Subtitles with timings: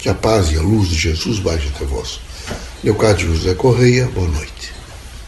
[0.00, 2.20] Que a paz e a luz de Jesus baixe até vós.
[2.82, 4.72] Leocádio José Correia, boa noite.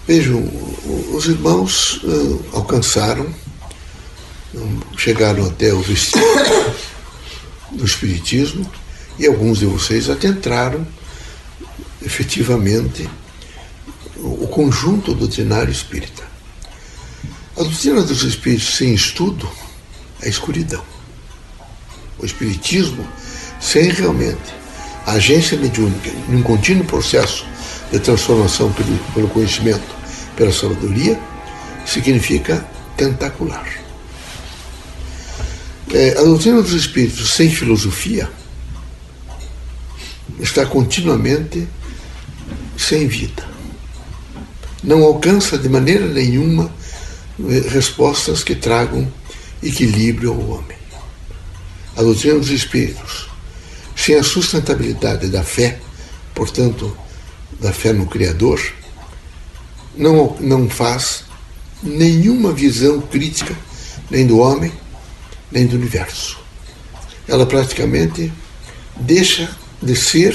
[0.08, 0.42] Vejam,
[1.12, 3.30] os irmãos uh, alcançaram,
[4.96, 6.24] chegaram até o vestido
[7.70, 8.66] do Espiritismo
[9.18, 10.86] e alguns de vocês adentraram
[12.00, 13.06] efetivamente
[14.16, 16.22] o conjunto doutrinário espírita.
[17.58, 19.46] A doutrina dos espíritos sem estudo
[20.22, 20.82] é escuridão.
[22.18, 23.06] O espiritismo
[23.60, 24.61] sem realmente
[25.06, 27.46] a agência mediúnica, num contínuo processo
[27.90, 29.82] de transformação pelo, pelo conhecimento,
[30.36, 31.18] pela sabedoria,
[31.84, 32.64] significa
[32.96, 33.66] tentacular.
[35.92, 38.30] É, a doutrina dos espíritos sem filosofia
[40.40, 41.68] está continuamente
[42.78, 43.46] sem vida.
[44.82, 46.72] Não alcança de maneira nenhuma
[47.38, 49.06] eh, respostas que tragam
[49.62, 50.76] equilíbrio ao homem.
[51.96, 53.31] A doutrina dos espíritos
[54.02, 55.78] sem a sustentabilidade da fé,
[56.34, 56.96] portanto,
[57.60, 58.60] da fé no Criador,
[59.96, 61.22] não, não faz
[61.80, 63.56] nenhuma visão crítica
[64.10, 64.72] nem do homem,
[65.52, 66.36] nem do universo.
[67.28, 68.32] Ela praticamente
[68.96, 70.34] deixa de ser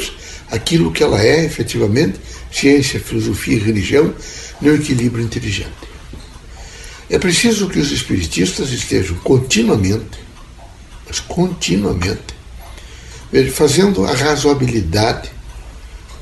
[0.50, 4.16] aquilo que ela é efetivamente, ciência, filosofia e religião,
[4.62, 5.76] no equilíbrio inteligente.
[7.10, 10.20] É preciso que os espiritistas estejam continuamente,
[11.06, 12.37] mas continuamente,
[13.54, 15.30] fazendo a razoabilidade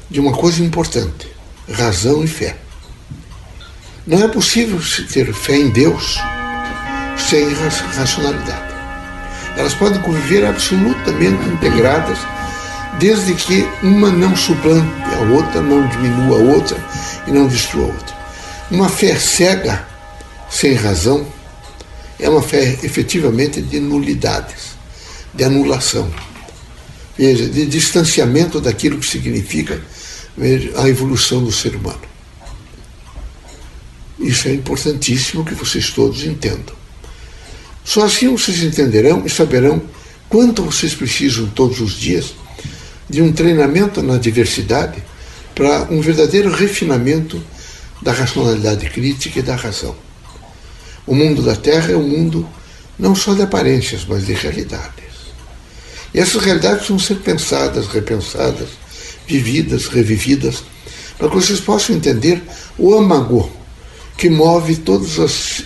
[0.09, 1.27] de uma coisa importante:
[1.71, 2.57] razão e fé.
[4.05, 4.79] Não é possível
[5.11, 6.19] ter fé em Deus
[7.17, 7.47] sem
[7.95, 8.75] racionalidade.
[9.57, 12.19] Elas podem conviver absolutamente integradas,
[12.99, 16.77] desde que uma não suplante a outra, não diminua a outra
[17.25, 18.15] e não destrua a outra.
[18.69, 19.87] Uma fé cega,
[20.49, 21.25] sem razão,
[22.19, 24.75] é uma fé efetivamente de nulidades,
[25.33, 26.11] de anulação
[27.17, 29.81] veja, de distanciamento daquilo que significa
[30.37, 32.01] veja, a evolução do ser humano.
[34.19, 36.75] Isso é importantíssimo que vocês todos entendam.
[37.83, 39.81] Só assim vocês entenderão e saberão
[40.27, 42.33] quanto vocês precisam todos os dias
[43.09, 45.03] de um treinamento na diversidade
[45.53, 47.41] para um verdadeiro refinamento
[48.01, 49.95] da racionalidade crítica e da razão.
[51.05, 52.47] O mundo da Terra é um mundo
[52.97, 55.04] não só de aparências, mas de realidade.
[56.15, 58.69] Essas realidades precisam ser pensadas, repensadas,
[59.27, 60.63] vividas, revividas,
[61.17, 62.41] para que vocês possam entender
[62.77, 63.51] o amago
[64.17, 65.63] que move todos as,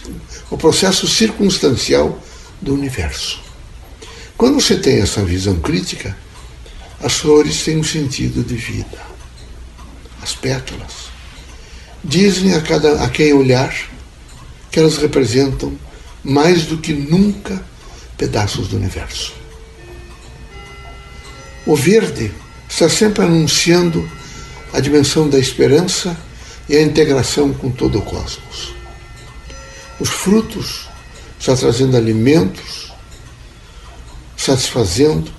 [0.50, 2.20] o processo circunstancial
[2.60, 3.40] do universo.
[4.36, 6.18] Quando você tem essa visão crítica,
[7.00, 9.00] as flores têm um sentido de vida.
[10.20, 11.10] As pétalas
[12.04, 13.76] dizem a, cada, a quem olhar
[14.72, 15.78] que elas representam
[16.24, 17.64] mais do que nunca
[18.18, 19.39] pedaços do universo.
[21.70, 22.32] O verde
[22.68, 24.10] está sempre anunciando
[24.74, 26.18] a dimensão da esperança
[26.68, 28.74] e a integração com todo o cosmos.
[30.00, 30.90] Os frutos
[31.40, 32.92] estão trazendo alimentos,
[34.36, 35.32] satisfazendo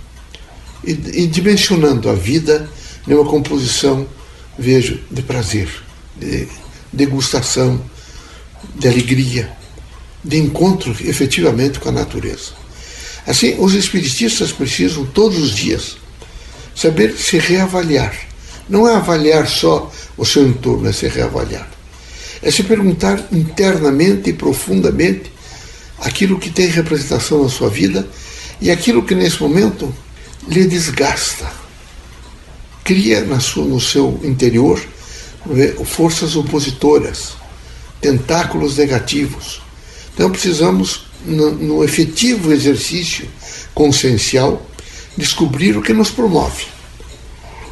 [0.84, 2.70] e, e dimensionando a vida
[3.08, 4.06] numa composição,
[4.56, 5.68] vejo, de prazer,
[6.16, 6.46] de
[6.92, 7.84] degustação,
[8.76, 9.50] de alegria,
[10.22, 12.52] de encontro efetivamente com a natureza.
[13.26, 15.98] Assim, os espiritistas precisam todos os dias
[16.80, 18.14] saber se reavaliar.
[18.66, 21.68] Não é avaliar só o seu entorno, é se reavaliar.
[22.40, 25.30] É se perguntar internamente e profundamente
[25.98, 28.08] aquilo que tem representação na sua vida
[28.62, 29.94] e aquilo que nesse momento
[30.48, 31.52] lhe desgasta.
[32.82, 34.80] Cria na sua, no seu interior
[35.84, 37.34] forças opositoras,
[38.00, 39.60] tentáculos negativos.
[40.14, 43.28] Então precisamos, no, no efetivo exercício
[43.74, 44.66] consciencial,
[45.16, 46.66] descobrir o que nos promove.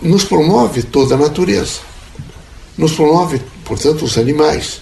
[0.03, 1.81] Nos promove toda a natureza.
[2.77, 4.81] Nos promove, portanto, os animais.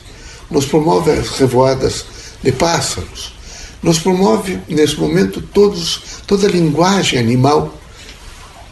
[0.51, 2.05] Nos promove as revoadas
[2.43, 3.35] de pássaros.
[3.83, 7.75] Nos promove, nesse momento, todos, toda a linguagem animal,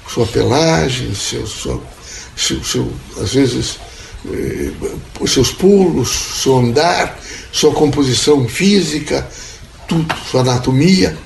[0.08, 1.82] sua pelagem, seu, seu,
[2.36, 3.78] seu, seu às vezes,
[4.26, 4.72] eh,
[5.26, 6.08] seus pulos,
[6.42, 7.18] seu andar,
[7.52, 9.28] sua composição física,
[9.88, 11.16] tudo, sua anatomia,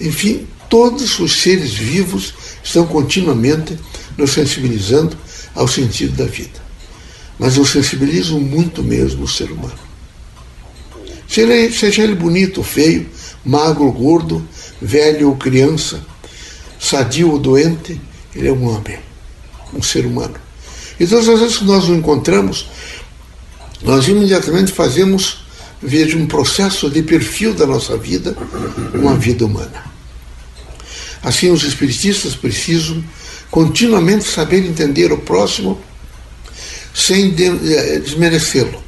[0.00, 2.32] enfim, todos os seres vivos
[2.62, 3.76] estão continuamente
[4.16, 5.18] nos sensibilizando
[5.54, 6.60] ao sentido da vida.
[7.38, 9.78] Mas nos sensibilizam muito mesmo o ser humano.
[11.26, 13.08] Seja ele bonito ou feio,
[13.44, 14.46] magro ou gordo,
[14.80, 16.00] velho ou criança,
[16.78, 18.00] sadio ou doente,
[18.34, 18.98] ele é um homem,
[19.74, 20.34] um ser humano.
[20.98, 22.68] E todas as vezes que nós o encontramos,
[23.82, 25.44] nós imediatamente fazemos,
[25.82, 28.36] veja, um processo de perfil da nossa vida,
[28.94, 29.89] uma vida humana.
[31.22, 33.02] Assim, os espiritistas precisam
[33.50, 35.80] continuamente saber entender o próximo
[36.94, 38.82] sem eh, desmerecê-lo,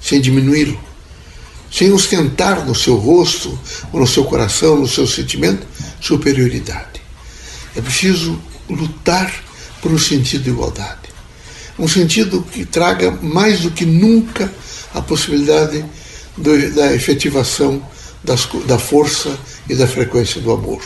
[0.00, 0.78] sem diminuí-lo,
[1.70, 3.58] sem ostentar no seu rosto,
[3.92, 5.66] ou no seu coração, no seu sentimento,
[6.00, 7.00] superioridade.
[7.74, 9.32] É preciso lutar
[9.80, 11.10] por um sentido de igualdade.
[11.78, 14.52] Um sentido que traga mais do que nunca
[14.94, 15.84] a possibilidade
[16.36, 17.86] do, da efetivação
[18.24, 19.38] das, da força
[19.68, 20.82] e da frequência do amor.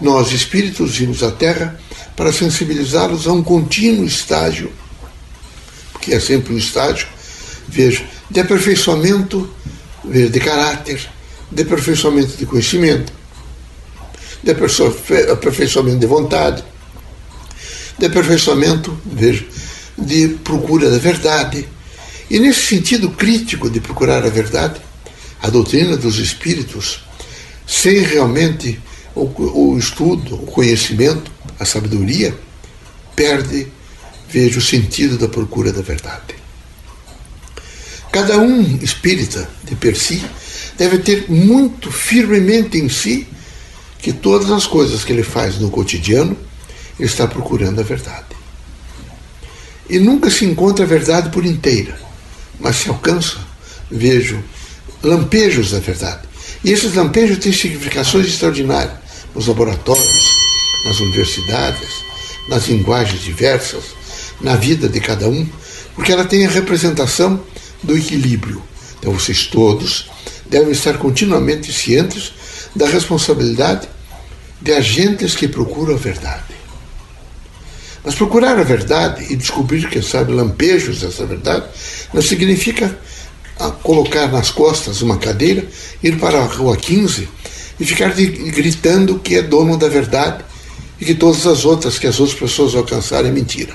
[0.00, 1.78] Nós, espíritos, vimos à Terra
[2.16, 4.72] para sensibilizá-los a um contínuo estágio,
[6.00, 7.06] que é sempre um estágio,
[7.68, 9.48] veja, de aperfeiçoamento
[10.04, 11.06] veja, de caráter,
[11.52, 13.12] de aperfeiçoamento de conhecimento,
[14.42, 16.64] de aperfeiçoamento de vontade,
[17.98, 19.44] de aperfeiçoamento, veja,
[19.98, 21.68] de procura da verdade.
[22.30, 24.80] E nesse sentido crítico de procurar a verdade,
[25.42, 27.04] a doutrina dos espíritos,
[27.66, 28.80] sem realmente
[29.14, 32.34] o, o estudo, o conhecimento, a sabedoria,
[33.14, 33.66] perde,
[34.28, 36.34] veja, o sentido da procura da verdade.
[38.12, 40.22] Cada um espírita, de per si,
[40.76, 43.26] deve ter muito firmemente em si
[43.98, 46.36] que todas as coisas que ele faz no cotidiano,
[46.98, 48.36] ele está procurando a verdade.
[49.88, 52.00] E nunca se encontra a verdade por inteira,
[52.58, 53.38] mas se alcança,
[53.90, 54.42] vejo,
[55.02, 56.29] lampejos da verdade.
[56.62, 58.98] E esses lampejos têm significações extraordinárias
[59.34, 60.34] nos laboratórios,
[60.84, 62.04] nas universidades,
[62.48, 63.84] nas linguagens diversas,
[64.40, 65.48] na vida de cada um,
[65.94, 67.42] porque ela tem a representação
[67.82, 68.62] do equilíbrio.
[68.98, 70.10] Então, vocês todos
[70.48, 72.32] devem estar continuamente cientes
[72.74, 73.88] da responsabilidade
[74.60, 76.60] de agentes que procuram a verdade.
[78.04, 81.66] Mas procurar a verdade e descobrir, quem sabe, lampejos dessa verdade,
[82.12, 82.98] não significa
[83.60, 85.68] ah, colocar nas costas uma cadeira,
[86.02, 87.28] ir para a rua 15
[87.78, 90.42] e ficar de, gritando que é dono da verdade
[90.98, 93.74] e que todas as outras que as outras pessoas alcançarem é mentira.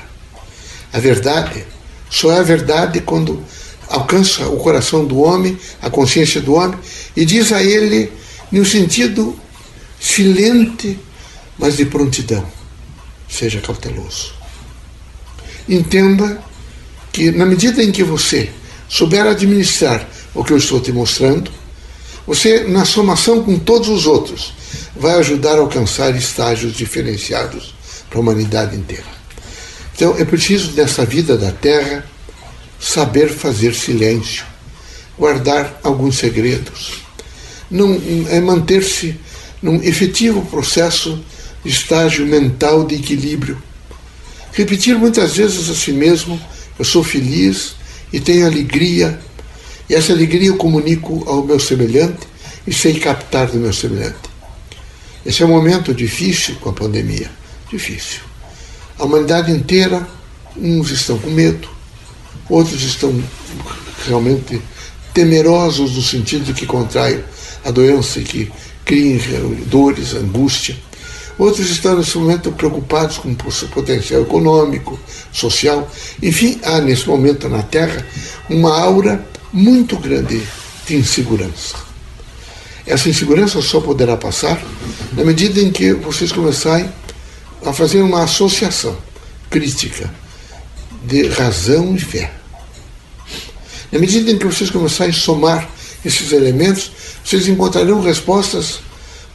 [0.91, 1.63] A verdade
[2.09, 3.43] só é a verdade quando
[3.87, 6.79] alcança o coração do homem, a consciência do homem,
[7.15, 8.11] e diz a ele,
[8.51, 9.39] no sentido
[9.99, 10.99] silente,
[11.59, 12.45] mas de prontidão:
[13.29, 14.33] seja cauteloso.
[15.69, 16.41] Entenda
[17.11, 18.49] que, na medida em que você
[18.87, 21.51] souber administrar o que eu estou te mostrando,
[22.25, 24.53] você, na somação com todos os outros,
[24.95, 27.75] vai ajudar a alcançar estágios diferenciados
[28.09, 29.05] para a humanidade inteira.
[29.95, 32.05] Então, é preciso, nessa vida da Terra,
[32.79, 34.43] saber fazer silêncio,
[35.17, 37.05] guardar alguns segredos,
[37.69, 37.99] não
[38.29, 39.19] é manter-se
[39.61, 41.23] num efetivo processo
[41.63, 43.61] de estágio mental de equilíbrio.
[44.51, 46.39] Repetir muitas vezes a si mesmo:
[46.77, 47.75] eu sou feliz
[48.15, 49.19] e tenho alegria,
[49.89, 52.25] e essa alegria eu comunico ao meu semelhante
[52.65, 54.29] e sei captar do meu semelhante.
[55.25, 57.29] Esse é um momento difícil com a pandemia
[57.69, 58.21] difícil.
[58.97, 60.07] A humanidade inteira,
[60.55, 61.67] uns estão com medo,
[62.49, 63.13] outros estão
[64.07, 64.61] realmente
[65.13, 67.21] temerosos no sentido de que contraem
[67.65, 68.51] a doença e que
[68.85, 69.19] criem
[69.65, 70.77] dores, angústia.
[71.37, 74.97] Outros estão nesse momento preocupados com o potencial econômico,
[75.31, 75.89] social.
[76.23, 78.05] Enfim, há nesse momento na Terra
[78.49, 80.41] uma aura muito grande
[80.85, 81.75] de insegurança.
[82.85, 84.61] Essa insegurança só poderá passar
[85.13, 86.89] na medida em que vocês começarem
[87.65, 88.95] a fazer uma associação
[89.49, 90.13] crítica
[91.03, 92.31] de razão e fé.
[93.91, 95.67] Na medida em que vocês começarem a somar
[96.03, 96.91] esses elementos,
[97.23, 98.79] vocês encontrarão respostas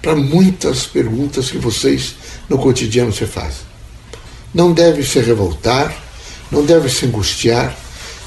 [0.01, 2.15] para muitas perguntas que vocês
[2.49, 3.69] no cotidiano se fazem.
[4.55, 5.95] Não deve se revoltar,
[6.51, 7.77] não deve se angustiar,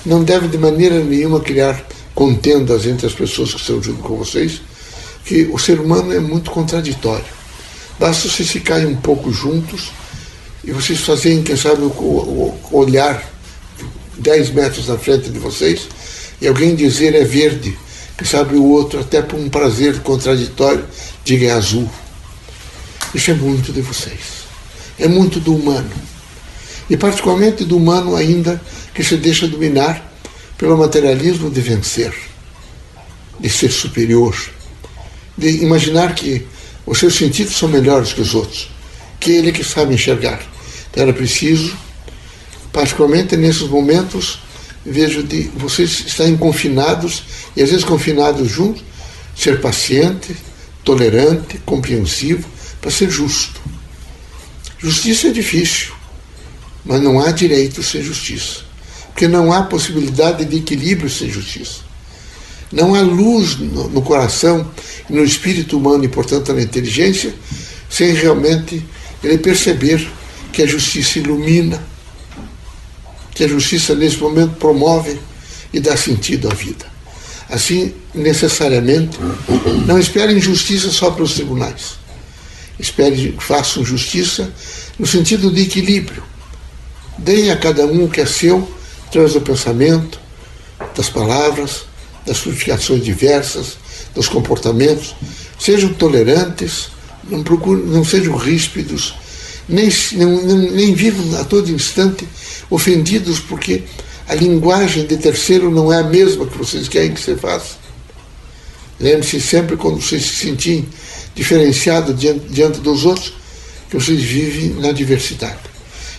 [0.06, 4.62] não deve de maneira nenhuma criar contendas entre as pessoas que estão junto com vocês,
[5.26, 7.26] que o ser humano é muito contraditório.
[8.00, 9.92] Basta vocês ficarem um pouco juntos
[10.64, 13.24] e vocês fazerem, quem sabe, o olhar
[14.18, 15.88] 10 metros na frente de vocês
[16.42, 17.78] e alguém dizer é verde,
[18.22, 20.86] sabe o outro, até por um prazer contraditório,
[21.24, 21.90] diga é azul.
[23.14, 24.44] Isso é muito de vocês.
[25.00, 25.92] É muito do humano.
[26.90, 28.62] E particularmente do humano ainda
[28.94, 30.14] que se deixa dominar
[30.58, 32.14] pelo materialismo de vencer,
[33.40, 34.36] de ser superior,
[35.38, 36.46] de imaginar que
[36.86, 38.70] os seus sentidos são melhores que os outros,
[39.20, 40.42] que ele que sabe enxergar.
[40.92, 41.76] Então era preciso
[42.74, 44.40] particularmente nesses momentos,
[44.86, 47.24] vejo de vocês estarem confinados,
[47.56, 48.84] e às vezes confinados juntos,
[49.36, 50.36] ser paciente,
[50.84, 52.48] tolerante, compreensivo,
[52.82, 53.62] para ser justo.
[54.78, 55.94] Justiça é difícil,
[56.84, 58.62] mas não há direito sem justiça.
[59.08, 61.82] Porque não há possibilidade de equilíbrio sem justiça.
[62.72, 64.70] Não há luz no, no coração
[65.10, 67.34] e no espírito humano e, portanto, na inteligência,
[67.90, 68.84] sem realmente
[69.24, 70.06] ele perceber
[70.52, 71.82] que a justiça ilumina,
[73.34, 75.20] que a justiça nesse momento promove
[75.74, 76.86] e dá sentido à vida.
[77.50, 79.18] Assim, necessariamente,
[79.86, 81.98] não esperem justiça só para os tribunais.
[82.80, 84.52] Espere, façam justiça
[84.98, 86.24] no sentido de equilíbrio.
[87.18, 88.68] Deem a cada um o que é seu,
[89.08, 90.20] através do pensamento,
[90.96, 91.86] das palavras,
[92.26, 93.78] das frutificações diversas,
[94.16, 95.16] dos comportamentos.
[95.60, 96.90] Sejam tolerantes,
[97.30, 99.16] não, procurem, não sejam ríspidos,
[99.68, 102.28] nem, nem, nem vivam a todo instante
[102.70, 103.84] ofendidos porque
[104.28, 107.76] a linguagem de terceiro não é a mesma que vocês querem que você faça.
[109.00, 110.88] Lembre-se sempre quando vocês se sentirem
[111.36, 113.34] diferenciados diante, diante dos outros,
[113.90, 115.60] que vocês vivem na diversidade.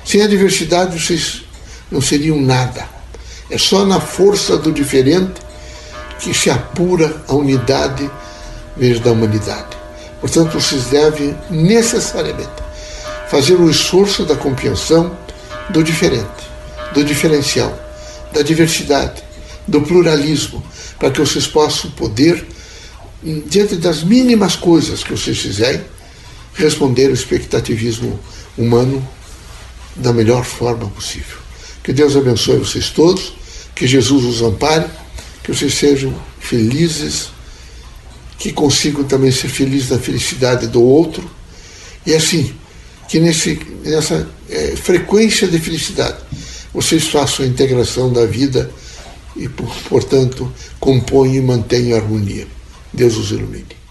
[0.05, 1.43] Sem a diversidade, vocês
[1.91, 2.87] não seriam nada.
[3.51, 5.41] É só na força do diferente
[6.19, 8.11] que se apura a unidade
[8.77, 9.77] veja, da humanidade.
[10.21, 12.64] Portanto, vocês devem necessariamente
[13.29, 15.17] fazer o esforço da compreensão
[15.71, 16.51] do diferente,
[16.93, 17.77] do diferencial,
[18.33, 19.23] da diversidade,
[19.67, 20.63] do pluralismo,
[20.99, 22.47] para que vocês possam poder,
[23.47, 25.83] diante das mínimas coisas que vocês fizerem,
[26.55, 28.19] responder ao expectativismo
[28.57, 29.07] humano
[29.97, 31.39] da melhor forma possível.
[31.83, 33.35] Que Deus abençoe vocês todos,
[33.75, 34.87] que Jesus os ampare,
[35.43, 37.31] que vocês sejam felizes,
[38.39, 41.29] que consigam também ser felizes na felicidade do outro,
[42.07, 42.55] e assim,
[43.09, 46.19] que nesse, nessa é, frequência de felicidade
[46.73, 48.71] vocês façam a integração da vida
[49.37, 52.47] e, portanto, compõem e mantenham a harmonia.
[52.93, 53.84] Deus os ilumine.